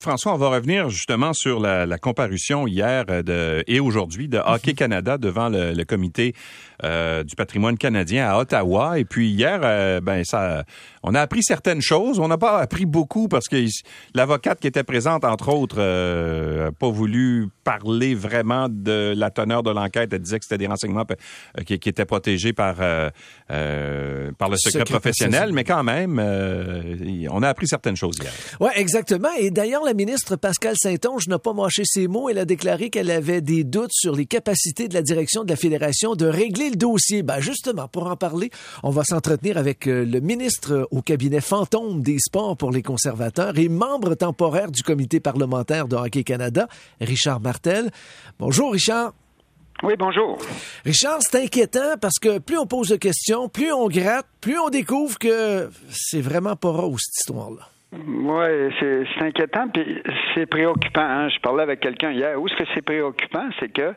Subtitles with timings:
[0.00, 4.70] François, on va revenir justement sur la, comparution hier euh, de, et aujourd'hui de Hockey
[4.70, 4.76] mhm.
[4.76, 6.36] Canada devant le, comité
[6.84, 9.00] euh, du patrimoine canadien à Ottawa.
[9.00, 10.62] Et puis hier, euh, ben ça,
[11.02, 12.20] on a appris certaines choses.
[12.20, 13.56] On n'a pas appris beaucoup parce que
[14.14, 19.72] l'avocate qui était présente, entre autres, n'a pas voulu parler vraiment de la teneur de
[19.72, 20.12] l'enquête.
[20.12, 21.06] Elle disait que c'était des renseignements
[21.66, 26.20] qui, étaient protégés par par le secret, professionnel, mais quand même,
[27.30, 28.32] on a appris certaines choses hier.
[28.60, 29.30] Ouais, exactement.
[29.40, 32.28] Et d'ailleurs la ministre Pascal Saint-Onge n'a pas mâché ses mots.
[32.28, 35.56] Elle a déclaré qu'elle avait des doutes sur les capacités de la direction de la
[35.56, 37.22] Fédération de régler le dossier.
[37.22, 38.50] Ben justement, pour en parler,
[38.82, 43.58] on va s'entretenir avec euh, le ministre au cabinet fantôme des sports pour les conservateurs
[43.58, 46.68] et membre temporaire du comité parlementaire de Hockey Canada,
[47.00, 47.90] Richard Martel.
[48.38, 49.14] Bonjour Richard.
[49.82, 50.36] Oui, bonjour.
[50.84, 54.68] Richard, c'est inquiétant parce que plus on pose de questions, plus on gratte, plus on
[54.68, 57.70] découvre que c'est vraiment pas rose cette histoire-là.
[57.90, 60.02] Oui, c'est inquiétant, puis
[60.34, 61.00] c'est préoccupant.
[61.00, 61.28] Hein.
[61.30, 62.38] Je parlais avec quelqu'un hier.
[62.40, 63.48] Où est-ce que c'est préoccupant?
[63.58, 63.94] C'est que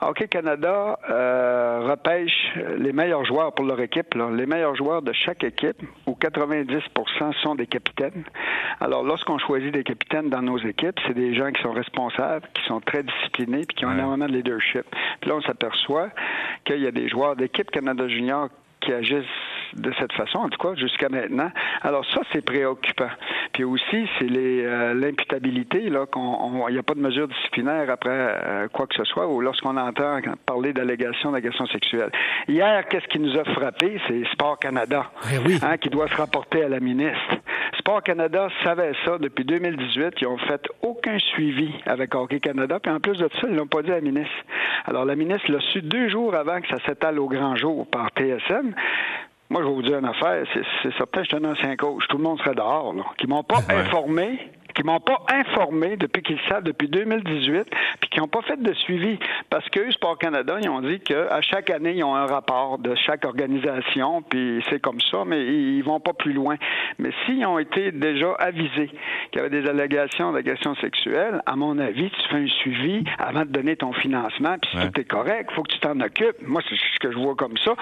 [0.00, 4.14] Hockey Canada euh, repêche les meilleurs joueurs pour leur équipe.
[4.14, 8.24] Les meilleurs joueurs de chaque équipe, où 90% sont des capitaines.
[8.80, 12.64] Alors, lorsqu'on choisit des capitaines dans nos équipes, c'est des gens qui sont responsables, qui
[12.64, 14.84] sont très disciplinés, puis qui ont énormément de leadership.
[15.20, 16.08] Puis là, on s'aperçoit
[16.64, 18.48] qu'il y a des joueurs d'équipe Canada Junior
[18.80, 19.24] qui agissent
[19.74, 21.50] de cette façon, en tout cas jusqu'à maintenant.
[21.82, 23.10] Alors ça, c'est préoccupant.
[23.52, 28.10] Puis aussi, c'est euh, l'imputabilité, là, qu'on il n'y a pas de mesure disciplinaire après
[28.10, 32.10] euh, quoi que ce soit, ou lorsqu'on entend parler d'allégations d'agression sexuelle.
[32.48, 34.00] Hier, qu'est-ce qui nous a frappé?
[34.08, 37.36] C'est Sport Canada, eh hein, qui doit se rapporter à la ministre.
[37.78, 40.14] Sport Canada savait ça depuis 2018.
[40.20, 42.78] Ils ont fait aucun suivi avec Hockey Canada.
[42.78, 44.34] Puis en plus de ça, ils l'ont pas dit à la ministre.
[44.86, 48.08] Alors la ministre l'a su deux jours avant que ça s'étale au grand jour par
[48.10, 48.74] TSN.
[49.50, 50.44] Moi, je vais vous dire une affaire.
[50.82, 52.06] C'est certain, je suis un ancien coach.
[52.08, 53.02] Tout le monde serait dehors, là.
[53.18, 54.38] Qui m'ont pas informé
[54.74, 57.64] qui m'ont pas informé depuis qu'ils savent depuis 2018,
[58.00, 59.18] puis qui n'ont pas fait de suivi.
[59.50, 62.94] Parce que Sport Canada, ils ont dit qu'à chaque année, ils ont un rapport de
[62.94, 66.56] chaque organisation, puis c'est comme ça, mais ils vont pas plus loin.
[66.98, 68.90] Mais s'ils ont été déjà avisés
[69.30, 73.42] qu'il y avait des allégations d'agression sexuelle, à mon avis, tu fais un suivi avant
[73.42, 76.36] de donner ton financement, puis si tout est correct, il faut que tu t'en occupes.
[76.46, 77.74] Moi, c'est ce que je vois comme ça.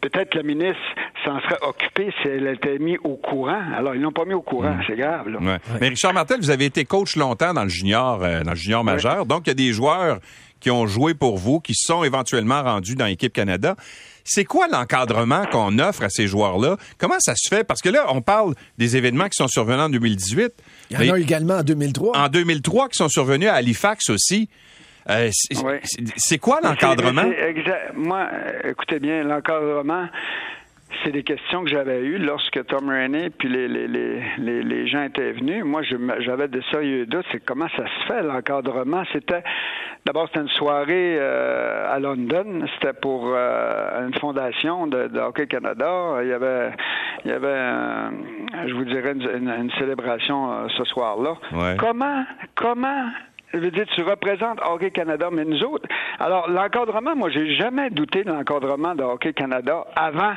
[0.00, 0.80] Peut-être que la ministre
[1.26, 3.62] s'en serait occupée si elle était mise au courant.
[3.76, 4.82] Alors, ils l'ont pas mis au courant, mm.
[4.86, 5.28] c'est grave.
[5.28, 5.58] Là.
[5.80, 8.84] Mais Richard Martel, vous avez été coach longtemps dans le junior, euh, dans le junior
[8.84, 9.26] majeur.
[9.26, 10.20] Donc, il y a des joueurs
[10.60, 13.76] qui ont joué pour vous, qui sont éventuellement rendus dans l'équipe Canada.
[14.24, 16.76] C'est quoi l'encadrement qu'on offre à ces joueurs-là?
[16.98, 17.62] Comment ça se fait?
[17.62, 20.52] Parce que là, on parle des événements qui sont survenus en 2018.
[20.90, 22.16] Il y en a également en 2003.
[22.16, 24.48] En 2003, qui sont survenus à Halifax aussi.
[25.08, 25.30] Euh,
[26.16, 27.30] c'est quoi l'encadrement?
[27.94, 30.08] Moi, euh, écoutez bien, l'encadrement,
[31.04, 35.02] c'est des questions que j'avais eues lorsque Tom Rainey puis les, les, les, les, gens
[35.02, 35.64] étaient venus.
[35.64, 35.82] Moi,
[36.20, 37.26] j'avais des sérieux doutes.
[37.32, 39.02] C'est comment ça se fait, l'encadrement.
[39.12, 39.42] C'était
[40.04, 42.66] d'abord c'était une soirée euh, à London.
[42.74, 46.18] C'était pour euh, une fondation de, Hockey Canada.
[46.22, 46.70] Il y avait
[47.24, 48.16] il y avait
[48.66, 51.36] je vous dirais une, célébration euh, ce soir-là.
[51.78, 52.24] Comment
[52.54, 53.10] comment
[53.54, 55.88] je veux dire, tu représentes Hockey Canada, mais nous autres?
[56.18, 60.34] Alors, l'encadrement, moi, j'ai jamais douté de l'encadrement de Hockey Canada avant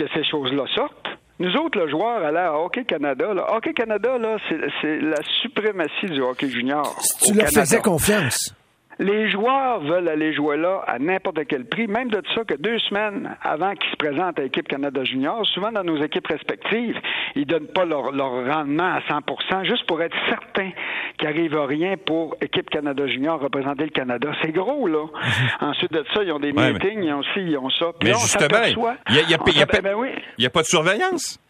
[0.00, 1.08] que ces choses-là sortent.
[1.38, 3.32] Nous autres, le joueur allait à Hockey Canada.
[3.32, 3.54] Là.
[3.54, 4.36] Hockey Canada, là,
[4.80, 6.94] c'est la suprématie du hockey junior.
[7.22, 8.54] tu leur faisais confiance.
[9.00, 12.78] Les joueurs veulent aller jouer là à n'importe quel prix, même de ça que deux
[12.80, 17.00] semaines avant qu'ils se présentent à l'équipe Canada Junior, souvent dans nos équipes respectives,
[17.34, 20.72] ils donnent pas leur, rendement à 100% juste pour être certains
[21.16, 24.32] qu'il n'arrive rien pour équipe Canada Junior représenter le Canada.
[24.42, 25.06] C'est gros, là.
[25.62, 27.92] Ensuite de ça, ils ont des meetings, ils ont ci, ils ont ça.
[28.04, 31.40] mais justement, il n'y a, a, pas de surveillance.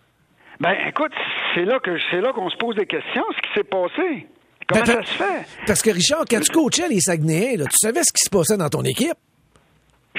[0.61, 1.13] Ben, écoute,
[1.57, 4.29] c'est là que c'est là qu'on se pose des questions, ce qui s'est passé.
[4.73, 5.47] Comment ça se fait?
[5.67, 8.69] Parce que Richard, quand tu coachais les Saguenayens, tu savais ce qui se passait dans
[8.69, 9.17] ton équipe.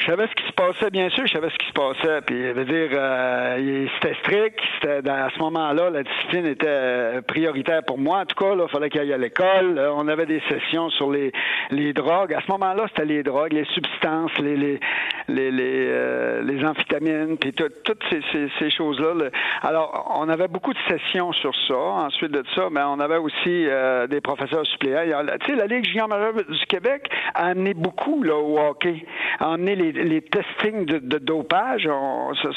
[0.02, 2.22] Je savais ce qui se passait, bien sûr, je savais ce qui se passait.
[2.26, 4.60] Puis, je veux dire, euh, c'était strict.
[4.74, 8.22] C'était à ce moment-là, la discipline était euh, prioritaire pour moi.
[8.22, 9.78] En tout cas, il fallait qu'il aille à l'école.
[9.78, 11.32] Euh, on avait des sessions sur les,
[11.70, 12.34] les drogues.
[12.34, 14.80] À ce moment-là, c'était les drogues, les substances, les les
[15.28, 19.30] les les, les amphétamines, puis toutes ces, ces, ces choses-là.
[19.62, 21.76] Alors, on avait beaucoup de sessions sur ça.
[21.76, 23.68] Ensuite de ça, mais ben, on avait aussi
[24.10, 25.24] des professeurs suppléants.
[25.42, 29.06] Tu sais, la Ligue junior majeure du Québec a amené beaucoup là, au hockey,
[29.40, 29.91] a amené les,
[30.22, 31.88] testings de, dopage,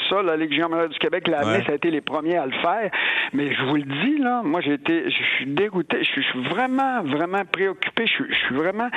[0.09, 2.53] ça, la Ligue majeure du Québec l'a amené, ça a été les premiers à le
[2.53, 2.91] faire.
[3.33, 7.03] Mais je vous le dis, là, moi, j'ai été, je suis dégoûté, je suis vraiment,
[7.03, 8.89] vraiment préoccupé, je suis vraiment,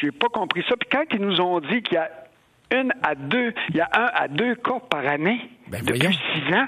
[0.00, 0.76] je n'ai pas compris ça.
[0.76, 2.10] Puis quand ils nous ont dit qu'il y a
[2.72, 6.00] une à deux, il y a un à deux cas par année ben depuis
[6.34, 6.66] six ans,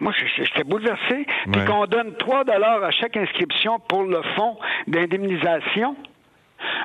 [0.00, 1.26] Moi, j'étais bouleversé.
[1.52, 5.96] Puis qu'on donne 3 dollars à chaque inscription pour le fonds d'indemnisation.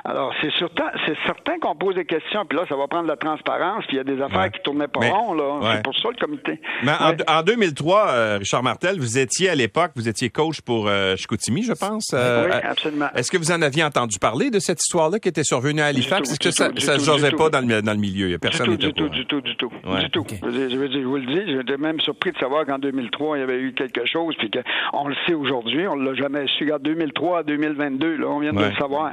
[0.04, 3.08] Alors, c'est certain, c'est certain qu'on pose des questions, puis là, ça va prendre de
[3.08, 5.74] la transparence, puis il y a des affaires qui tournaient pas rond, là.
[5.74, 6.60] C'est pour ça le comité.
[6.82, 6.92] Mais
[7.28, 11.62] en, 2003, euh, Richard Martel, vous étiez à l'époque, vous étiez coach pour euh, Chicoutimi,
[11.62, 12.12] je pense.
[12.14, 13.08] Euh, oui, absolument.
[13.14, 16.30] Est-ce que vous en aviez entendu parler de cette histoire-là qui était survenue à Halifax?
[16.30, 18.28] Est-ce que ça, ne se jasait pas dans le, dans le milieu?
[18.28, 20.24] Il y a personne du tout, du tout, du tout, du tout.
[20.42, 23.58] Je, je, vous le dis, j'étais même surpris de savoir qu'en 2003, il y avait
[23.58, 26.72] eu quelque chose, puis qu'on le sait aujourd'hui, on l'a jamais su.
[26.72, 29.12] En 2003 à 2022, là, on vient de le savoir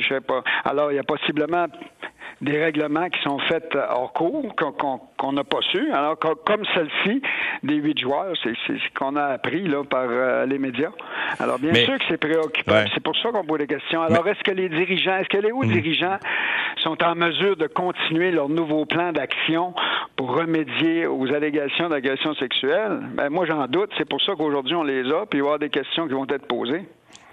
[0.00, 0.42] je sais pas.
[0.64, 1.66] Alors, il y a possiblement
[2.40, 5.90] des règlements qui sont faits hors cours qu'on n'a pas su.
[5.92, 7.22] Alors, comme celle-ci,
[7.62, 10.90] des huit joueurs, c'est ce qu'on a appris là, par euh, les médias.
[11.38, 12.84] Alors, bien sûr que c'est préoccupant.
[12.92, 14.02] C'est pour ça qu'on pose des questions.
[14.02, 15.72] Alors, est-ce que les dirigeants, est-ce que les hauts hmm.
[15.72, 16.18] dirigeants
[16.78, 19.74] sont en mesure de continuer leur nouveau plan d'action
[20.16, 23.00] pour remédier aux allégations d'agression sexuelle?
[23.14, 23.90] Ben, moi, j'en doute.
[23.96, 26.14] C'est pour ça qu'aujourd'hui, on les a, puis il va y avoir des questions qui
[26.14, 26.84] vont être posées.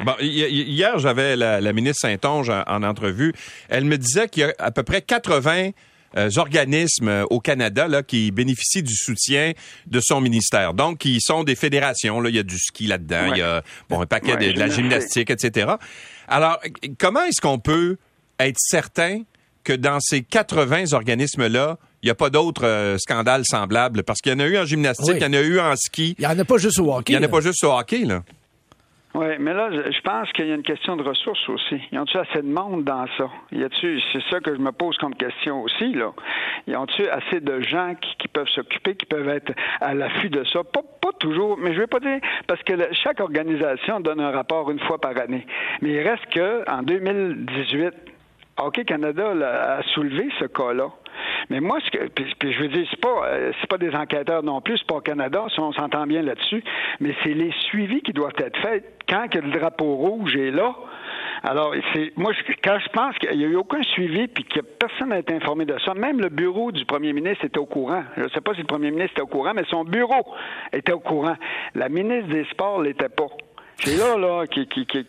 [0.03, 3.33] Bon, hier, j'avais la, ministre Saint-Onge en, entrevue.
[3.69, 5.71] Elle me disait qu'il y a à peu près 80
[6.17, 9.53] euh, organismes euh, au Canada là, qui bénéficient du soutien
[9.87, 10.73] de son ministère.
[10.73, 12.19] Donc, qui sont des fédérations.
[12.19, 12.29] Là.
[12.29, 15.29] Il y a du ski là-dedans, il y a bon, un paquet de, la gymnastique,
[15.29, 15.73] etc.
[16.27, 16.59] Alors,
[16.99, 17.97] comment est-ce qu'on peut
[18.39, 19.21] être certain
[19.63, 24.03] que dans ces 80 organismes-là, il n'y a pas d'autres euh, scandales semblables?
[24.03, 26.15] Parce qu'il y en a eu en gymnastique, il y en a eu en ski.
[26.17, 27.13] Il n'y en a pas juste au hockey.
[27.13, 28.23] Il n'y en a pas juste au hockey, là.
[29.13, 31.81] Oui, mais là, je pense qu'il y a une question de ressources aussi.
[31.91, 33.29] Y a-tu assez de monde dans ça?
[33.51, 36.13] Y a-tu, c'est ça que je me pose comme question aussi, là.
[36.67, 40.63] Y a-tu assez de gens qui, peuvent s'occuper, qui peuvent être à l'affût de ça?
[40.63, 44.71] Pas, pas toujours, mais je vais pas dire, parce que chaque organisation donne un rapport
[44.71, 45.45] une fois par année.
[45.81, 47.93] Mais il reste que, en 2018,
[48.57, 49.31] Hockey Canada
[49.77, 50.89] a soulevé ce cas-là.
[51.51, 54.61] Mais moi, ce que, je veux dire, c'est pas, euh, c'est pas des enquêteurs non
[54.61, 56.63] plus, c'est pas au Canada, si on s'entend bien là-dessus,
[57.01, 60.73] mais c'est les suivis qui doivent être faits quand que le drapeau rouge est là.
[61.43, 62.31] Alors, c'est moi,
[62.63, 65.65] quand je pense qu'il n'y a eu aucun suivi puis que personne n'a été informé
[65.65, 68.03] de ça, même le bureau du premier ministre était au courant.
[68.15, 70.33] Je ne sais pas si le premier ministre était au courant, mais son bureau
[70.71, 71.35] était au courant.
[71.75, 73.27] La ministre des Sports l'était pas.
[73.83, 75.03] C'est là, là, qui, qui, qui,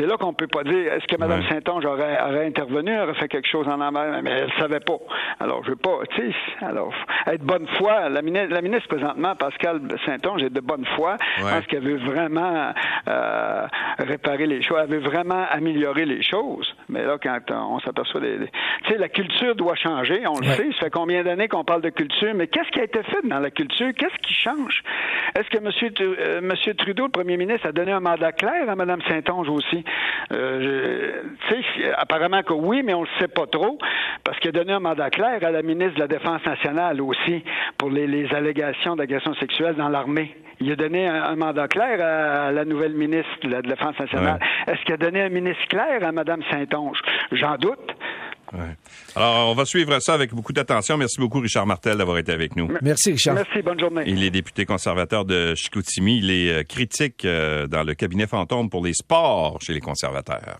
[0.00, 3.28] c'est là qu'on peut pas dire est-ce que Mme Saint-Onge aurait, aurait, intervenu, aurait fait
[3.28, 4.96] quelque chose en amont, mais elle savait pas.
[5.38, 6.92] Alors, je veux pas, tu sais, alors,
[7.26, 11.16] être bonne foi, la ministre, la ministre présentement, Pascal Saint-Onge, est de bonne foi.
[11.36, 12.72] Je pense qu'elle veut vraiment
[13.08, 13.66] euh,
[13.98, 16.74] réparer les choses, elle veut vraiment améliorer les choses.
[16.88, 18.38] Mais là, quand on s'aperçoit des,
[18.84, 20.70] tu sais, la culture doit changer, on le sait.
[20.72, 23.40] Ça fait combien d'années qu'on parle de culture, mais qu'est-ce qui a été fait dans
[23.40, 23.90] la culture?
[23.96, 24.82] Qu'est-ce qui change?
[25.38, 25.70] Est-ce que M.
[26.00, 29.84] Euh, Monsieur Trudeau, le premier ministre, a donné un mandat clair à Mme Saint-Onge aussi?
[30.32, 31.22] Euh,
[31.96, 33.78] apparemment que oui, mais on ne le sait pas trop,
[34.24, 37.42] parce qu'il a donné un mandat clair à la ministre de la Défense nationale aussi
[37.78, 40.36] pour les, allégations d'agression sexuelle dans l'armée.
[40.60, 44.38] Il a donné un, mandat clair à la nouvelle ministre de la Défense nationale.
[44.66, 47.00] Est-ce qu'il a donné un ministre clair à Mme Saint-Onge?
[47.32, 47.89] J'en doute.
[49.16, 50.96] Alors, on va suivre ça avec beaucoup d'attention.
[50.96, 52.70] Merci beaucoup, Richard Martel, d'avoir été avec nous.
[52.82, 53.34] Merci, Richard.
[53.34, 54.04] Merci, bonne journée.
[54.06, 56.18] Il est député conservateur de Chicoutimi.
[56.18, 60.58] Il est euh, critique euh, dans le cabinet fantôme pour les sports chez les conservateurs.